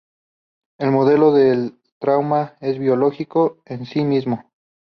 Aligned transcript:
El 0.79 0.89
modelo 0.89 1.31
del 1.31 1.77
trauma 1.99 2.57
es 2.59 2.79
biológico 2.79 3.61
en 3.67 3.85
sí 3.85 4.03
mismo. 4.03 4.51